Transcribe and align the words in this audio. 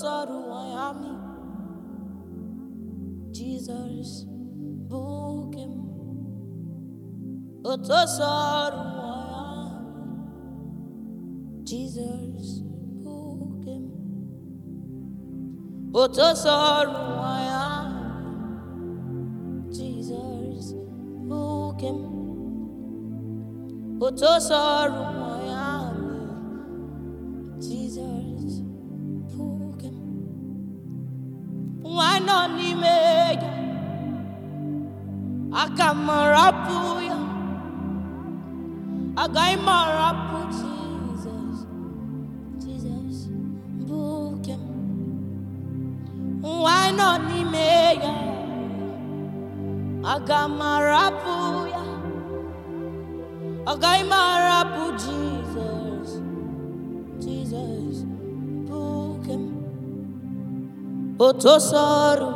sọ̀rọ̀. 0.00 1.12
Jesus, 3.36 4.10
book 4.90 5.54
him. 5.54 5.72
Ó 7.64 7.72
tó 7.86 8.00
sọ̀rọ̀ 8.16 8.84
wọ̀nyá 8.96 9.44
mi. 9.58 9.70
Jesus, 11.68 12.48
tó 16.16 16.28
sọ̀rọ̀. 16.42 17.10
Jesus, 19.76 20.66
book 21.28 21.80
him. 21.84 21.98
Ó 24.00 24.08
tó 24.20 24.32
sọ̀rọ̀ 24.48 25.08
wọ̀nyá 25.20 25.66
mi. 26.00 26.18
Jesus, 27.66 28.54
Why 32.30 32.38
not 32.46 32.54
ni 32.62 32.74
meya? 32.78 33.50
Akamarapuya. 35.50 37.18
Agaimarapu 39.18 40.38
Jesus. 40.54 41.66
Jesus. 42.62 43.26
Book 43.82 44.46
him. 44.46 44.62
Why 46.40 46.92
not 46.94 47.26
ni 47.26 47.42
meya? 47.50 48.14
Agamarapuya. 50.06 51.84
Agaimarapu 53.66 54.84
Jesus. 55.02 56.22
Jesus. 57.18 58.06
Otosaru 61.20 62.28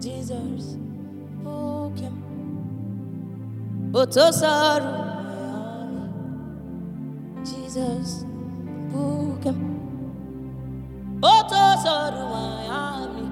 Jesus 0.00 0.78
him 2.00 2.16
Otosaru 3.92 4.92
Jesus 7.44 8.24
him 9.44 9.58
Otosaru 11.20 12.22
Miami. 12.32 13.26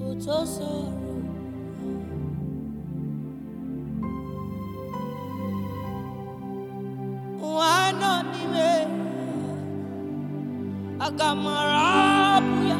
Otosaru 0.00 1.07
Agamarapuya. 11.08 12.78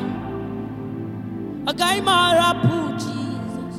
Agaimarapu, 1.65 2.77
Jesus. 3.01 3.77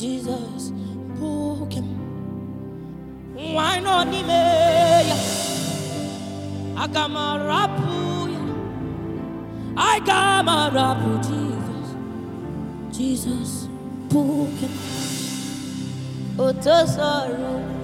Jesus, 0.00 0.72
him. 1.68 1.88
Why 3.34 3.80
not 3.80 4.08
me? 4.08 4.22
Agamarapuya. 6.84 8.44
Agamarapu, 9.76 11.10
Jesus. 11.28 11.88
Jesus, 12.96 13.68
him. 14.10 14.72
Otosoro. 16.38 17.83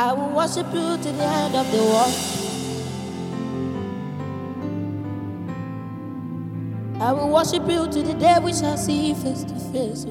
I 0.00 0.14
will 0.14 0.30
worship 0.30 0.66
you 0.72 0.96
to 0.96 1.12
the 1.12 1.24
end 1.24 1.54
of 1.54 1.70
the 1.70 1.76
world. 1.76 2.14
I 7.02 7.12
will 7.12 7.28
worship 7.28 7.68
you 7.68 7.86
to 7.86 8.02
the 8.02 8.14
day 8.14 8.38
we 8.42 8.54
shall 8.54 8.78
see 8.78 9.12
face 9.12 9.44
to 9.44 9.54
face. 9.70 10.06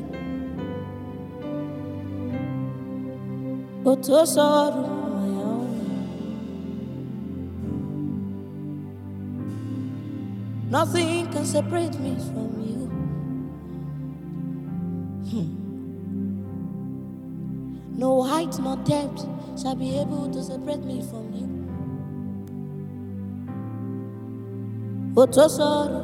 Otosoru 3.83 4.99
Nothing 10.69 11.31
can 11.31 11.45
separate 11.45 11.99
me 11.99 12.15
from 12.29 12.61
you. 12.61 12.85
Hmm. 15.31 15.49
No 17.97 18.21
height 18.21 18.59
no 18.59 18.75
depth 18.85 19.38
shall 19.61 19.75
be 19.75 19.99
able 19.99 20.31
to 20.31 20.41
separate 20.41 20.83
me 20.85 21.01
from 21.01 21.33
you. 21.33 21.47
Otosoro 25.15 25.99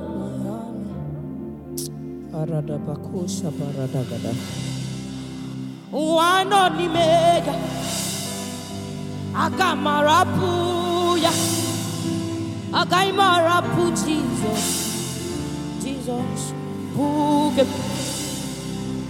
ni 6.77 6.87
mega. 6.87 7.55
Akamarapuya 9.33 11.31
Akaimarapu 12.73 13.91
Jesus. 14.03 14.63
Jesus. 15.83 16.53
Buke 16.95 17.65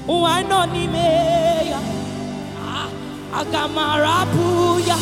Wano 0.08 0.66
ni 0.72 0.88
mega 3.36 3.66
Akamarapuya 3.66 4.98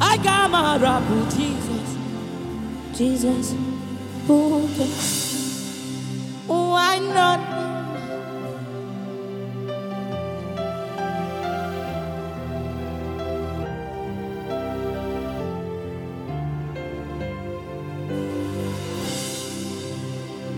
Akamarapu 0.00 1.16
Jesus. 1.36 1.96
Jesus 2.96 3.54
Buke 4.26 4.86
Why 6.46 6.98
not? 6.98 7.40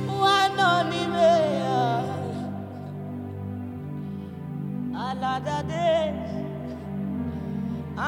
Why 0.09 0.49
not? 0.57 0.87
Alada 4.95 5.63
de 5.69 5.86